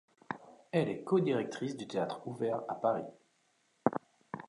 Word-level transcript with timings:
Elle 0.71 0.89
est 0.89 1.03
codirectrice 1.03 1.77
du 1.77 1.85
Théâtre 1.87 2.25
Ouvert 2.27 2.61
à 2.67 2.73
Paris. 2.73 3.03